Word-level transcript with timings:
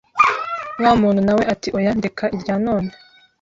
Wa 0.83 0.91
muntu 1.01 1.19
na 1.25 1.33
we 1.37 1.43
ati 1.53 1.69
oya 1.77 1.91
ndeka 1.99 2.23
irya 2.35 2.55
none 2.65 2.89